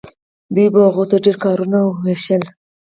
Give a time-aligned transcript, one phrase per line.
[0.53, 2.43] دوی به هغو ته ډیر کارونه ویشل.